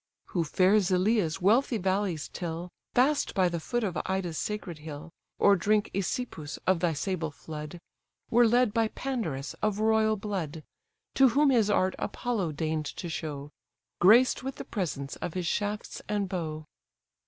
Who 0.29 0.43
fair 0.43 0.79
Zeleia's 0.79 1.39
wealthy 1.43 1.77
valleys 1.77 2.27
till, 2.33 2.69
Fast 2.95 3.35
by 3.35 3.49
the 3.49 3.59
foot 3.59 3.83
of 3.83 3.99
Ida's 4.07 4.35
sacred 4.39 4.79
hill, 4.79 5.11
Or 5.37 5.55
drink, 5.55 5.91
Æsepus, 5.93 6.57
of 6.65 6.79
thy 6.79 6.93
sable 6.93 7.29
flood, 7.29 7.79
Were 8.31 8.47
led 8.47 8.73
by 8.73 8.87
Pandarus, 8.87 9.53
of 9.61 9.77
royal 9.77 10.15
blood; 10.17 10.63
To 11.13 11.29
whom 11.29 11.51
his 11.51 11.69
art 11.69 11.93
Apollo 11.99 12.53
deign'd 12.53 12.87
to 12.97 13.09
show, 13.09 13.51
Graced 13.99 14.41
with 14.41 14.55
the 14.55 14.65
presents 14.65 15.17
of 15.17 15.35
his 15.35 15.45
shafts 15.45 16.01
and 16.09 16.27
bow. 16.27 16.65